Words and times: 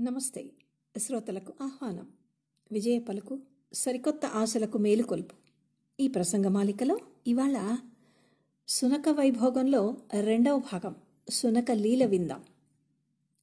నమస్తే. 0.00 0.50
శ్రోతలకు 0.98 1.52
ఆహ్వానం. 1.62 2.06
విజయ 2.72 2.98
పలుకు 2.98 3.40
సరికొత్త 3.72 4.26
ఆశలకు 4.26 4.78
మేలుకొల్పు 4.78 5.34
ఈ 6.00 6.08
ప్రసంగమాలికలో 6.08 6.98
ఇవాళ 7.26 7.78
సునక 8.68 9.08
వైభోగంలో 9.08 9.96
రెండవ 10.20 10.58
భాగం 10.58 10.94
సునక 11.30 11.70
లీల 11.70 12.06
విందాం. 12.06 12.42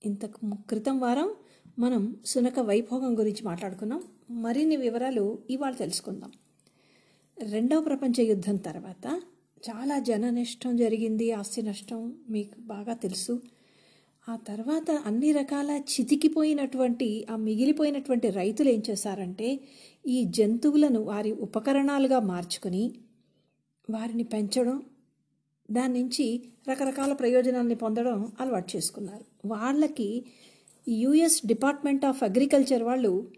ఇంతకు 0.05 0.45
ము- 0.45 0.67
క్రితం 0.67 0.99
వారం 0.99 1.33
మనం 1.79 2.19
సునక 2.25 2.59
వైభోగం 2.59 3.19
గురించి 3.19 3.43
మాట్లాడుకున్నాం. 3.43 4.03
మరిన్ని 4.29 4.75
వివరాలు 4.75 5.39
ఇవాళ 5.49 5.73
తెలుసుకుందాం. 5.73 6.31
రెండవ 7.39 7.81
ప్రపంచ 7.81 8.21
యుద్ధం 8.21 8.55
తర్వాత 8.55 9.21
చాలా 9.69 9.99
జన 9.99 10.29
నష్టం 10.29 10.77
జరిగింది 10.77 11.31
ఆస్తి 11.31 11.61
నష్టం 11.61 12.19
మీకు 12.29 12.61
బాగా 12.61 12.93
తెలుసు. 12.93 13.41
ఆ 14.29 14.35
తర్వాత 14.35 14.91
అన్ని 15.05 15.31
రకాల 15.31 15.81
చితికిపోయినటువంటి 15.91 17.25
ఆ 17.31 17.35
మిగిలిపోయినటువంటి 17.35 18.29
రైతులు 18.29 18.69
ఏం 18.69 18.83
చేశారంటే 18.89 19.59
ఈ 20.07 20.23
జంతువులను 20.23 20.99
వారి 21.01 21.31
ఉపకరణాలుగా 21.31 22.19
మార్చుకుని 22.19 22.91
వారిని 23.89 24.23
పెంచడం 24.23 24.83
దాని 25.71 26.01
నుంచి 26.01 26.43
రకరకాల 26.69 27.13
ప్రయోజనాల్ని 27.13 27.75
పొందడం 27.75 28.31
అలవాటు 28.39 28.77
చేసుకున్నారు. 28.77 29.25
వాళ్ళకి 29.45 30.25
యుఎస్ 30.87 31.45
డిపార్ట్మెంట్ 31.45 32.05
ఆఫ్ 32.05 32.23
అగ్రికల్చర్ 32.23 32.83
వాళ్ళు 32.83 33.31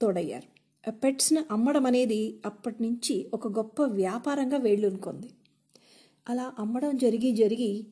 తోడయ్యారు. 0.00 0.48
పెట్స్ని 0.90 1.40
అమ్మడం 1.50 1.86
అనేది 1.86 2.40
అప్పటి 2.46 2.82
నుంచి 2.82 3.26
ఒక 3.34 3.48
గొప్ప 3.48 3.82
వ్యాపారంగా 3.82 4.56
వేళ్ళునుకుంది. 4.56 5.30
అలా 6.28 6.52
అమ్మడం 6.58 6.96
జరిగి 6.96 7.32
జరిగి 7.32 7.84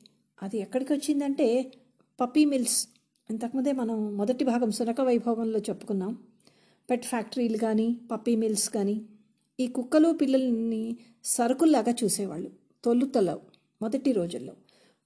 అది 0.43 0.59
ఎక్కడికి 0.59 0.93
వచ్చిందంటే 0.93 1.73
పప్పీ 2.21 2.45
మిల్స్. 2.45 2.89
ఇంతకుముందే 3.31 3.73
మనం 3.73 4.17
మొదటి 4.17 4.45
భాగం 4.45 4.71
సునక 4.71 5.01
వైభవంలో 5.01 5.59
చెప్పుకున్నాం. 5.59 6.19
పెట్ 6.91 7.05
ఫ్యాక్టరీలు 7.05 7.57
కానీ 7.57 7.97
పప్పీ 8.11 8.37
మిల్స్ 8.37 8.71
కానీ 8.71 9.03
ఈ 9.61 9.67
కుక్కలు 9.67 10.13
పిల్లల్ని 10.13 10.97
సరుకుల్లాగా 11.25 11.95
చూసేవాళ్ళు. 12.05 12.51
తొలుతలవు 12.85 13.41
మొదటి 13.83 14.13
రోజుల్లో. 14.13 14.53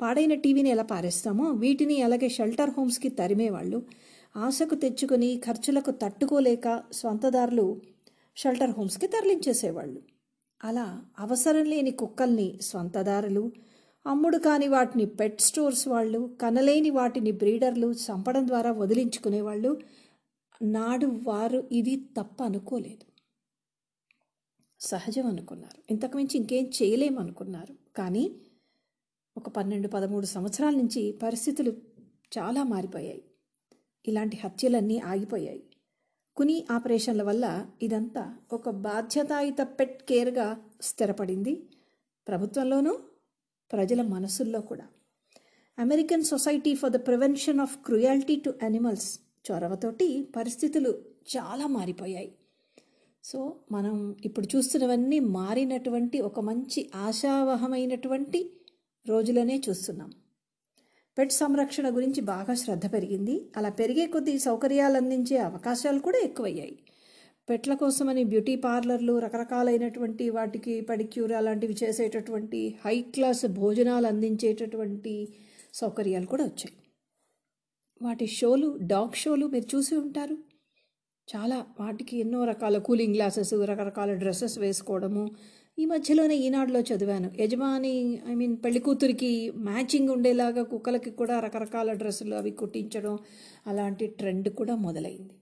పాడైన 0.02 0.34
టీవీని 0.34 0.70
ఎలా 0.70 0.82
పారేస్తామో 0.82 1.44
వీటిని 1.44 2.02
అలాగే 2.02 2.28
షెల్టర్ 2.28 2.70
హోమ్స్కి 2.70 3.08
తరిమేవాళ్ళు. 3.08 3.82
ఆశకు 4.36 4.74
తెచ్చుకొని 4.74 5.42
ఖర్చులకు 5.46 5.90
తట్టుకోలేక 5.90 6.82
స్వంతదారులు 6.92 7.80
షెల్టర్ 8.36 8.70
హోమ్స్కి 8.70 9.06
తరలించేసేవాళ్ళు. 9.06 10.02
అలా 10.64 11.02
అవసరం 11.18 11.64
లేని 11.64 11.90
కుక్కల్ని 11.90 12.58
స్వంతదారులు 12.62 13.52
అమ్ముడు 14.06 14.38
కాని 14.38 14.68
వాటిని 14.68 15.06
పెట్ 15.06 15.40
స్టోర్స్ 15.40 15.88
వాళ్ళు 15.88 16.36
కనలేని 16.40 16.90
వాటిని 16.90 17.30
బ్రీడర్లు 17.30 17.86
చంపడం 17.86 18.48
ద్వారా 18.48 18.72
వదిలించుకునేవాళ్ళు. 18.72 19.80
నాడు 20.62 21.06
వారు 21.06 21.68
ఇది 21.72 21.96
తప్ప 21.96 22.42
అనుకోలేదు. 22.42 23.12
సహజం 24.80 25.26
అనుకున్నారు. 25.26 25.82
ఇంతకుమించి 25.90 26.38
ఇంకేం 26.38 26.64
చేయలేమనుకున్నారు 26.64 27.74
కానీ 27.96 28.36
ఒక 29.36 29.48
పన్నెండు 29.48 29.88
పదమూడు 29.88 30.26
సంవత్సరాల 30.26 30.74
నుంచి 30.74 31.12
పరిస్థితులు 31.12 31.70
చాలా 32.38 32.62
మారిపోయాయి. 32.62 33.24
ఇలాంటి 34.08 34.36
హత్యలన్నీ 34.44 34.98
ఆగిపోయాయి. 34.98 35.62
కుని 36.36 36.66
ఆపరేషన్ల 36.70 37.22
వల్ల 37.22 37.66
ఇదంతా 37.82 38.36
ఒక 38.52 38.70
బాధ్యతాయుత 38.70 39.62
పెట్ 39.62 40.02
కేర్గా 40.02 40.62
స్థిరపడింది. 40.80 41.62
ప్రభుత్వంలోనూ 42.28 42.98
ప్రజల 43.72 44.02
మనసుల్లో 44.02 44.60
కూడా. 44.60 44.84
American 45.78 46.24
society 46.24 46.74
for 46.74 46.90
the 46.90 46.96
prevention 46.96 47.60
of 47.60 47.76
cruelty 47.76 48.36
to 48.36 48.54
animals 48.62 49.20
చొరవతోటి 49.50 50.28
పరిస్థితులు 50.36 50.98
చాలా 51.36 51.66
మారిపోయాయి. 51.66 52.32
సో 53.24 53.56
మనం 53.72 54.16
ఇప్పుడు 54.24 54.56
చూస్తున్నవన్నీ 54.56 55.20
మారినటువంటి 55.20 56.20
ఒక 56.20 56.40
మంచి 56.40 56.90
ఆశావహమైనటువంటి 56.94 58.52
రోజులనే 59.08 59.62
చూస్తున్నాం. 59.68 60.12
పెట్ 61.18 61.32
సంరక్షణ 61.32 61.96
గురించి 61.96 62.20
బాగా 62.20 62.54
శ్రద్ధ 62.54 62.92
పెరిగింది. 62.92 63.52
అలా 63.56 63.68
పెరిగే 63.68 64.06
కొద్దీ 64.06 64.38
సౌకర్యాలు 64.38 64.96
అందించే 64.96 65.36
అవకాశాలు 65.36 65.98
కూడా 65.98 66.18
ఎక్కువయ్యాయి. 66.18 66.81
పెట్ల 67.48 67.74
కోసమని 67.74 68.24
బ్యూటీ 68.24 68.56
పార్లర్లు 68.56 69.18
రకరకాలైనటువంటి 69.18 70.30
వాటికి 70.30 70.80
పడిక్యూర్ 70.80 71.32
అలాంటివి 71.32 71.76
చేసేటటువంటి 71.84 72.74
హై 72.84 73.02
క్లాస్ 73.02 73.46
భోజనాలు 73.46 74.06
అందించేటటువంటి 74.06 75.28
సౌకర్యాలు 75.74 76.26
కూడా 76.26 76.44
వచ్చాయి. 76.44 76.72
వాటి 78.02 78.26
షోలు 78.26 78.78
డాగ్ 78.82 79.16
షోలు 79.16 79.46
మీరు 79.46 79.76
చూసి 79.76 79.96
ఉంటారు. 79.96 80.36
చాలా 81.28 81.66
వాటికి 81.80 82.18
ఎన్నో 82.18 82.44
రకాల 82.44 82.78
కూలింగ్ 82.78 83.14
గ్లాసెస్ 83.14 83.54
రకరకాల 83.54 84.12
డ్రెస్సెస్ 84.12 84.58
వేసుకోవడము. 84.58 85.30
ఈ 85.78 85.84
మధ్యలోనే 85.84 86.36
ఈనాడులో 86.36 86.80
చదివాను. 86.80 87.30
యజమాని 87.40 88.22
ఐ 88.30 88.34
మీన్ 88.34 88.56
పెళ్ళి 88.64 88.80
కూతురికి 88.80 89.52
మ్యాచింగ్ 89.56 90.08
ఉండేలాగా 90.08 90.62
కుక్కలకి 90.62 91.10
కూడా 91.10 91.40
రకరకాల 91.40 91.92
డ్రెస్సులు 91.92 92.34
అవి 92.34 92.50
కుట్టించడం 92.50 93.18
అలాంటి 93.66 94.06
ట్రెండ్ 94.06 94.48
కూడా 94.48 94.76
మొదలైంది. 94.76 95.34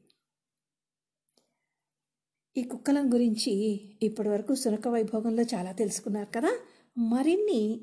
ఈ 2.60 2.62
కుక్కల 2.62 3.10
గురించి 3.14 3.80
ఇప్పటివరకు 4.02 4.54
సునక 4.54 4.88
వైభోగంలో 4.88 5.42
చాలా 5.42 5.72
తెలుసుకున్నారు 5.72 6.28
కదా? 6.36 6.58
మరిన్ని 6.98 7.80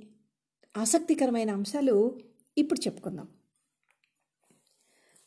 ఆసక్తికరమైన 0.78 1.52
అంశాలు 1.52 2.20
ఇప్పుడు 2.58 2.80
చెప్పుకుందాం. 2.80 3.28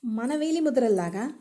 మన 0.04 0.34
వేలి 0.34 0.60
ముద్రల్లాగా 0.60 1.34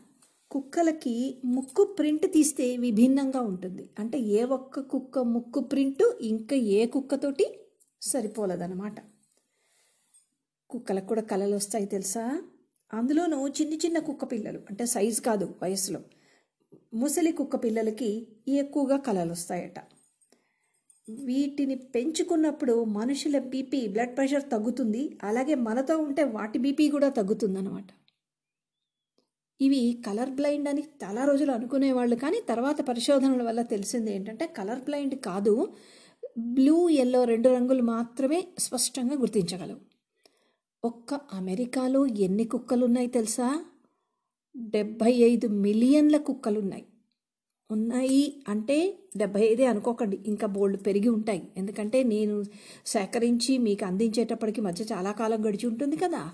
కుక్కలకి 0.50 1.40
ముక్కు 1.44 1.84
ప్రింట్ 1.84 2.32
తీస్తే 2.32 2.76
విభిన్నంగా 2.76 3.40
ఉంటుంది. 3.40 3.90
అంటే 3.98 4.18
ఏ 4.18 4.44
ఒక్క 4.44 4.80
కుక్క 4.80 5.18
ముక్కు 5.18 5.60
ప్రింట్ 5.60 6.18
ఇంకా 6.20 6.56
ఏ 6.56 6.86
కుక్కతోటి 6.86 7.60
సరిపోలేదన్నమాట. 8.02 8.96
కుక్కలకు 10.70 11.06
కూడా 11.06 11.22
కళలు 11.22 11.56
వస్తాయి 11.56 11.86
తెలుసా? 11.86 12.42
అందులోనూ 12.94 13.48
చిన్న 13.48 13.74
చిన్న 13.74 13.98
కుక్క 13.98 14.24
పిల్లలు 14.24 14.60
అంటే 14.70 14.86
సైజు 14.86 15.20
కాదు 15.20 15.54
వయసులో 15.62 16.00
ముసలి 16.92 17.32
కుక్క 17.32 17.56
పిల్లలకి 17.64 18.26
ఎక్కువగా 18.48 18.96
కలలు 18.96 19.32
వస్తాయట 19.32 19.78
వీటిని 21.08 21.76
పెంచుకున్నప్పుడు 21.76 22.84
మనుషుల 22.84 23.38
బీపీ 23.38 23.88
బ్లడ్ 23.88 24.16
ప్రెషర్ 24.16 24.50
తగ్గుతుంది. 24.50 25.18
అలాగే 25.22 25.54
మనతో 25.54 25.98
ఉంటే 25.98 26.24
వాటి 26.24 26.58
బీపీ 26.58 26.90
కూడా 26.90 27.08
తగ్గుతుందన్నమాట. 27.08 27.88
ఇవి 29.60 30.02
కలర్ 30.06 30.30
బ్లైండ్ 30.30 30.68
అని 30.68 30.82
చాలా 31.04 31.24
రోజులు 31.24 31.52
అనుకునేవాళ్ళు. 31.52 32.16
కానీ 32.16 32.40
తర్వాత 32.48 32.80
పరిశోధనల 32.80 33.42
వల్ల 33.42 33.62
తెలిసింది 33.62 34.14
ఏంటంటే 34.14 34.46
కలర్ 34.46 34.80
బ్లైండ్ 34.80 35.14
కాదు. 35.14 35.54
బ్లూ 36.38 36.88
ఎల్లో 36.88 37.24
రెండు 37.24 37.48
రంగులు 37.48 37.82
మాత్రమే 37.82 38.40
స్పష్టంగా 38.58 39.14
గుర్తించగలవు. 39.14 39.80
ఒక్క 40.84 41.14
అమెరికాలో 41.14 42.06
ఎన్ని 42.06 42.44
కుక్కలు 42.44 42.84
ఉన్నాయి 42.84 43.06
తెలుసా? 43.06 43.48
డెబ్భై 44.56 45.12
ఐదు 45.12 45.46
మిలియన్ల 45.46 46.16
కుక్కలున్నాయి. 46.16 46.84
ఉన్నాయి 47.70 48.42
అంటే 48.48 48.98
డెబ్బై 49.16 49.40
ఐదే 49.40 49.64
అనుకోకండి. 49.64 50.18
ఇంకా 50.26 50.46
బోల్డ్ 50.46 50.86
పెరిగి 50.86 51.08
ఉంటాయి. 51.08 51.42
ఎందుకంటే 51.56 52.02
నేను 52.02 52.44
సేకరించి 52.86 53.58
మీకు 53.58 53.84
అందించేటప్పటికి 53.84 54.60
మధ్య 54.60 54.84
చాలా 54.92 55.12
కాలం 55.12 55.48
గడిచి 55.48 55.66
ఉంటుంది 55.66 55.96
కదా. 55.96 56.30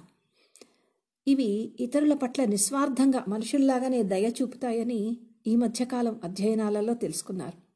ఇవి 1.29 1.73
ఇతరుల 1.81 2.15
పట్ల 2.15 2.45
నిస్వార్థంగా 2.45 3.25
మనుషుల్లాగానే 3.29 4.03
దయ 4.03 4.33
చూపుతాయని 4.43 5.17
ఈ 5.47 5.57
మధ్యకాలం 5.57 6.21
అధ్యయనాలలో 6.25 6.95
తెలుసుకున్నారు. 6.95 7.67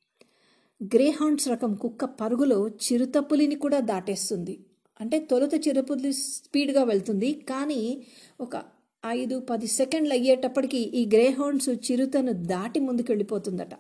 గ్రేహాండ్స్ 0.84 1.48
రకం 1.48 1.74
కుక్క 1.74 2.04
పరుగులో 2.04 2.68
చిరుతపులిని 2.68 3.54
కూడా 3.54 3.80
దాటేస్తుంది. 3.80 4.64
అంటే 5.00 5.18
తొలుత 5.18 5.68
చిరుపులి 5.68 6.12
స్పీడ్గా 6.12 6.84
వెళ్తుంది. 6.84 7.32
కానీ 7.32 8.02
ఒక 8.40 8.79
ఐదు 9.06 9.40
పది 9.40 9.66
సెకండ్లు 9.66 10.14
అయ్యేటప్పటికి 10.14 10.78
ఈ 10.78 11.06
గ్రేహౌండ్స్ 11.06 11.68
చిరుతను 11.68 12.32
దాటి 12.32 12.80
ముందుకెళ్ళిపోతుందట. 12.80 13.74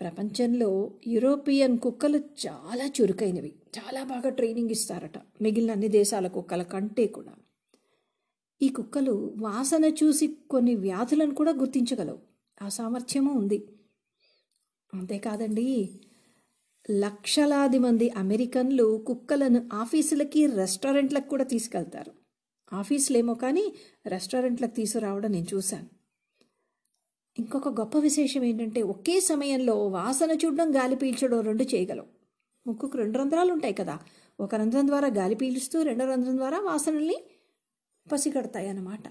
ప్రపంచంలో 0.00 0.90
యూరోపియన్ 1.06 1.78
కుక్కలు 1.78 2.18
చాలా 2.18 2.84
చురుకైనవి. 2.84 3.54
చాలా 3.78 4.04
బాగా 4.04 4.28
ట్రైనింగ్ 4.28 4.70
ఇస్తారట 4.70 5.18
మిగిలిన 5.42 5.70
అన్ని 5.70 5.88
దేశాల 5.88 6.26
కుక్కల 6.26 6.62
కంటే 6.62 7.06
కూడా. 7.06 7.32
ఈ 8.62 8.68
కుక్కలు 8.68 9.34
వాసన 9.36 9.84
చూసి 9.84 10.36
కొన్ని 10.50 10.74
వ్యాధులను 10.74 11.34
కూడా 11.34 11.52
గుర్తించగలవు. 11.52 12.18
ఆ 12.62 12.68
సామర్థ్యము 12.68 13.32
ఉంది. 13.32 13.68
అంతేకాదండి 14.94 15.88
లక్షలాది 16.90 17.78
మంది 17.78 18.10
అమెరికన్లు 18.10 19.04
కుక్కలను 19.06 19.68
ఆఫీసులకి 19.72 20.46
రెస్టారెంట్లకు 20.46 21.28
కూడా 21.28 21.44
తీసుకెళ్తారు. 21.44 22.25
ఆఫీసులేమో 22.72 23.34
కానీ 23.34 23.72
రెస్టారెంట్లకు 24.06 24.74
తీసుకురావడం 24.74 25.32
నేను 25.32 25.46
చూశాను. 25.54 25.88
ఇంకొక 27.38 27.68
గొప్ప 27.68 27.98
విశేషం 27.98 28.44
ఏంటంటే 28.44 28.82
ఒకే 28.82 29.20
సమయంలో 29.20 29.88
వాసన 29.88 30.30
చూడడం 30.32 30.76
గాలి 30.76 30.96
పీల్చడం 30.96 31.40
రెండు 31.40 31.62
చేయగలం. 31.62 32.06
ముక్కుకు 32.66 32.98
రెండు 32.98 33.18
రంధ్రాలు 33.18 33.52
ఉంటాయి 33.52 33.74
కదా 33.74 33.98
ఒక 34.40 34.54
రంధ్రం 34.54 34.86
ద్వారా 34.86 35.08
గాలి 35.08 35.34
పీలుస్తూ 35.34 35.82
రెండో 35.82 36.04
రంధ్రం 36.04 36.36
ద్వారా 36.36 36.58
వాసనల్ని 36.60 37.18
పసిగడతాయి 38.12 38.68
అన్నమాట 38.68 39.02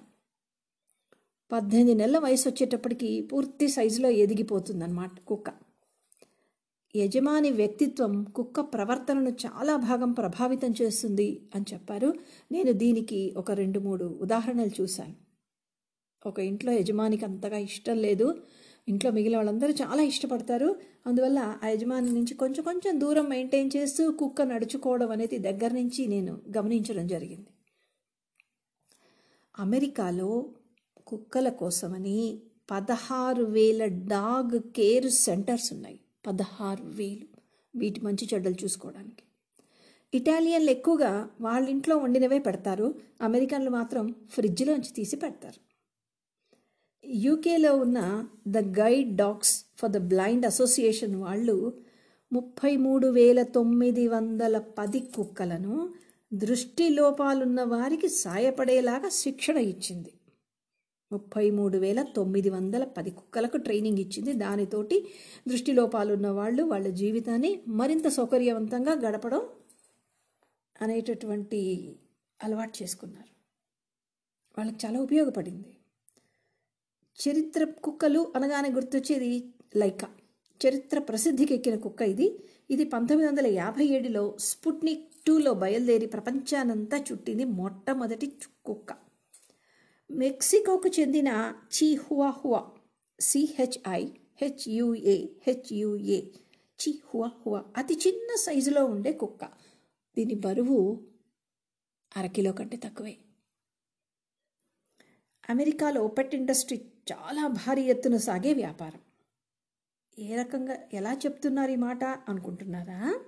పద్దెనిమిది 1.52 1.98
నెలల 1.98 2.18
వయసు 2.18 2.50
వచ్చేటప్పటికి 2.50 3.22
పూర్తి 3.22 3.68
సైజులో 3.68 4.10
ఎదిగిపోతుందన్నమాట 4.10 5.20
కుక్క. 5.20 5.50
యజమాని 6.96 7.52
వ్యక్తిత్వం 7.52 8.24
కుక్క 8.24 8.60
ప్రవర్తనను 8.60 9.30
చాలా 9.30 9.76
భాగం 9.76 10.12
ప్రభావితం 10.12 10.74
చేస్తుంది 10.82 11.50
అని 11.56 11.66
చెప్పారు. 11.74 12.14
నేను 12.52 12.72
దీనికి 12.72 13.34
ఒక 13.38 13.52
రెండు 13.52 13.80
మూడు 13.80 14.20
ఉదాహరణలు 14.22 14.82
చూశాను. 14.82 15.16
ఒక 16.26 16.40
ఇంట్లో 16.40 16.72
యజమానికి 16.72 17.26
అంతగా 17.26 17.58
ఇష్టం 17.58 17.98
లేదు. 17.98 18.42
ఇంట్లో 18.88 19.12
మిగిలిన 19.12 19.38
వాళ్ళందరూ 19.38 19.74
చాలా 19.74 20.04
ఇష్టపడతారు. 20.04 20.76
అందువల్ల 21.08 21.58
ఆ 21.64 21.68
యజమాని 21.68 22.14
నుంచి 22.14 22.34
కొంచెం 22.34 22.64
కొంచెం 22.64 23.02
దూరం 23.02 23.26
మెయింటైన్ 23.26 23.72
చేస్తూ 23.76 24.12
కుక్క 24.12 24.42
నడుచుకోవడం 24.42 25.12
అనేది 25.12 25.38
దగ్గర 25.38 25.72
నుంచి 25.74 26.08
నేను 26.08 26.42
గమనించడం 26.58 27.08
జరిగింది. 27.08 27.48
అమెరికాలో 29.60 30.46
కుక్కల 31.08 31.50
కోసమని 31.50 32.42
పదహారు 32.72 33.44
వేల 33.44 33.86
డాగ్ 33.86 34.60
కేర్ 34.60 35.12
సెంటర్స్ 35.12 35.74
ఉన్నాయి. 35.74 36.00
పదహారు 36.28 36.84
వేలు 36.84 37.28
వీటి 37.76 38.02
మంచి 38.02 38.30
చెడ్డలు 38.34 38.56
చూసుకోవడానికి. 38.64 39.24
ఇటాలియన్లు 40.14 40.70
ఎక్కువగా 40.70 41.30
వాళ్ళ 41.42 41.70
ఇంట్లో 41.70 41.98
వండినవే 41.98 42.40
పెడతారు. 42.40 42.96
అమెరికన్లు 43.22 43.70
మాత్రం 43.70 44.16
ఫ్రిడ్జ్లోంచి 44.30 44.94
తీసి 44.96 45.16
పెడతారు. 45.16 45.60
యూకేలో 47.06 47.76
ఉన్న 47.76 48.28
the 48.48 48.58
guide 48.58 49.16
dogs 49.16 49.66
for 49.78 49.92
the 49.92 49.98
blind 49.98 50.46
association 50.46 51.16
వాళ్ళు 51.16 51.74
ముప్పై 52.34 52.78
మూడు 52.78 53.08
వేల 53.08 53.44
తొమ్మిది 53.44 54.08
వందల 54.08 54.58
పది 54.58 55.00
కుక్కలను 55.00 55.94
దృష్టి 56.34 56.90
లోపాలున్న 56.90 57.64
వారికి 57.64 58.10
సాయపడేలాగా 58.10 59.10
శిక్షణ 59.10 59.58
ఇచ్చింది. 59.58 60.14
ముప్పై 61.16 61.46
మూడు 61.58 61.78
వేల 61.78 62.02
తొమ్మిది 62.16 62.50
వందల 62.50 62.84
పది 62.98 63.12
కుక్కలకు 63.12 63.58
ట్రైనింగ్ 63.58 64.00
ఇచ్చింది. 64.00 64.34
దానితోటి 64.44 64.98
దృష్టిలోపాలున్న 65.48 66.30
వాళ్ళు 66.40 66.64
వాళ్ళ 66.64 66.88
జీవితాన్ని 67.02 67.52
మరింత 67.68 68.08
సౌకర్యవంతంగా 68.08 68.94
గడపడం 69.06 69.44
అనేటటువంటి 70.82 71.62
అలవాటు 72.44 72.84
చేసుకున్నారు. 72.84 73.32
వాళ్ళకి 74.58 74.88
చాలా 74.88 75.00
ఉపయోగపడింది. 75.00 75.72
చరిత్ర 77.20 77.64
కుక్కలు 77.84 78.22
అనగానే 78.36 78.70
గుర్తొచ్చేది 78.72 79.32
లైకా. 79.76 80.08
చరిత్ర 80.62 81.00
ప్రసిద్ధికి 81.00 81.54
ఎక్కిన 81.54 81.76
కుక్క 81.76 82.02
ఇది. 82.14 82.28
ఇది 82.70 82.84
పంతొమ్మిది 82.84 83.28
వందల 83.30 83.48
యాభై 83.48 83.86
ఏడులో 83.86 84.24
స్పుట్నిక్ 84.40 85.04
టూలో 85.28 85.52
బయలుదేరి 85.54 86.06
ప్రపంచానంతా 86.06 86.98
చుట్టింది 87.12 87.46
మొట్టమొదటి 87.60 88.28
కుక్క 88.66 89.05
మెక్సికోకు 90.12 90.90
చెందిన 91.00 91.54
Chihuahua 91.76 92.72
C H I 93.20 94.06
H U A 94.42 95.28
H U A 95.48 96.22
Chihuahua 96.80 97.66
అతి 97.78 97.94
చిన్న 98.08 98.36
సైజులో 98.36 98.86
ఉండే 98.86 99.12
కుక్క. 99.12 99.46
దీని 100.18 100.34
బరువు 100.34 101.04
అరకిలో 102.18 102.52
కంటే 102.52 102.78
తక్కువే. 102.78 103.18
అమెరికాలో 105.50 106.08
పెట్ 106.08 106.36
ఇండస్ట్రీ 106.36 106.92
చాలా 107.12 107.48
భారీ 107.48 107.82
ఎత్తున 107.82 108.18
సాగే 108.18 108.54
వ్యాపారం. 108.54 109.00
ఏ 110.20 110.36
రకంగా 110.36 110.78
ఎలా 110.94 111.14
చెప్తున్నారు 111.14 111.72
ఈ 111.72 111.76
మాట 111.76 112.04
అనుకుంటున్నారా? 112.04 113.20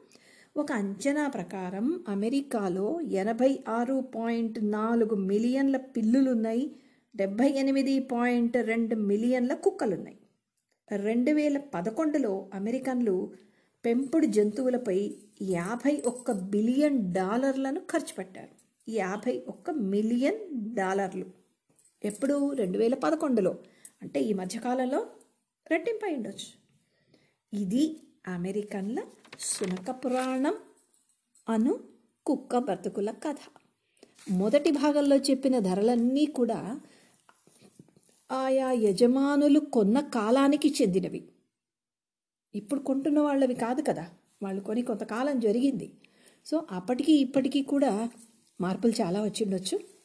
ఒక 0.57 0.71
అంచనా 0.71 1.27
ప్రకారం 1.27 2.04
అమెరికాలో 2.07 3.01
ఎనభై 3.01 3.59
ఆరు 3.68 4.12
పాయింట్ 4.15 4.71
నాలుగు 4.71 5.15
మిలియన్ల 5.15 5.77
పిల్లులున్నాయి 5.77 6.75
డెబ్భై 7.15 7.50
ఎనిమిది 7.50 8.00
పాయింట్ 8.00 8.57
రెండు 8.57 8.95
మిలియన్ల 8.95 9.54
కుక్కలున్నాయి. 9.54 10.18
రెండు 10.95 11.31
వేల 11.31 11.57
పదకొండులో 11.57 12.50
అమెరికన్లు 12.54 13.31
పెంపుడు 13.86 14.25
జంతువులపై 14.25 15.15
యాభై 15.42 16.04
ఒక్క 16.06 16.31
బిలియన్ 16.31 17.13
డాలర్లను 17.13 17.80
ఖర్చు 17.80 18.13
పెట్టారు. 18.18 18.92
యాభై 18.92 19.44
ఒక్క 19.48 19.71
మిలియన్ 19.71 20.75
డాలర్లు. 20.75 21.25
ఎప్పుడు? 22.06 22.53
రెండు 22.53 22.77
వేల 22.77 22.94
పదకొండులో. 22.94 23.56
అంటే 24.01 24.19
ఈ 24.19 24.33
మధ్యకాలంలో 24.33 25.07
రెట్టింపై 25.71 26.15
ఉండొచ్చు. 26.15 26.68
ఇది 27.60 28.00
అమెరికన్ల 28.27 29.03
సునక 29.39 29.91
పురాణం 29.91 30.56
అను 31.50 31.79
కుక్క 32.25 32.57
బ్రతుకుల 32.57 33.12
కథ. 33.12 33.35
మొదటి 34.31 34.71
భాగంలో 34.71 35.15
చెప్పిన 35.15 35.59
ధరలన్నీ 35.59 36.25
కూడా 36.25 36.79
ఆయా 38.31 38.71
యజమానులు 38.71 39.59
కొన్న 39.59 40.00
కాలానికి 40.00 40.75
చెందినవి. 40.81 41.29
ఇప్పుడు 42.56 42.79
కొంటున్న 42.79 43.19
వాళ్ళవి 43.19 43.56
కాదు 43.56 43.81
కదా. 43.81 44.09
వాళ్ళు 44.44 44.62
కొని 44.62 44.81
కొంతకాలం 44.81 45.39
జరిగింది. 45.39 45.91
సో 46.45 46.63
అప్పటికి 46.71 47.13
ఇప్పటికీ 47.13 47.62
కూడా 47.62 48.09
మార్పులు 48.62 49.01
చాలా 49.01 49.21
వచ్చిండొచ్చు. 49.21 49.96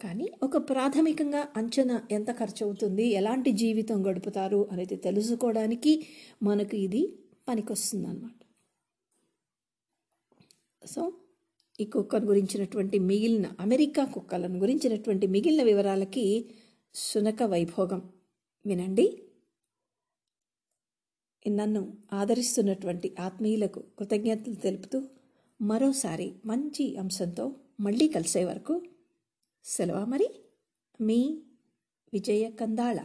కానీ 0.00 0.26
ఒక 0.42 0.56
ప్రాథమికంగా 0.70 1.48
అంచనా 1.56 1.96
ఎంత 2.10 2.30
ఖర్చు 2.38 2.62
అవుతుంది 2.64 3.04
ఎలాంటి 3.12 3.52
జీవితం 3.52 4.06
గడుపుతారు 4.06 4.68
అనేది 4.72 4.96
తెలుసుకోవడానికి 4.96 5.92
మనకు 6.42 6.76
ఇది 6.76 7.02
పనికొస్తుంది 7.48 8.06
అన్నమాట 8.06 8.36
సో 10.82 11.02
ఈ 11.80 11.84
కుక్కను 11.84 12.26
గురించినటువంటి 12.26 12.98
మిగిలిన 12.98 13.46
అమెరికా 13.60 14.04
కుక్కలను 14.04 14.58
గురించినటువంటి 14.58 15.26
మిగిలిన 15.26 15.62
వివరాలకి 15.62 16.24
శునక 16.94 17.42
వైభోగం 17.42 18.00
వినండి. 18.66 19.06
నన్ను 21.46 21.82
ఆదరిస్తున్నటువంటి 22.12 23.16
ఆత్మీయులకు 23.20 23.80
కృతజ్ఞతలు 23.98 24.54
తెలుపుతూ 24.54 24.98
మరోసారి 25.60 26.28
మంచి 26.46 26.96
అంశంతో 26.96 27.44
మళ్ళీ 27.80 28.08
కలిసే 28.08 28.44
వరకు 28.44 28.74
సెలవా 29.64 30.04
మరి? 30.04 30.28
మీ 31.00 31.42
విజయ 32.12 32.50
కందాళ 32.50 33.00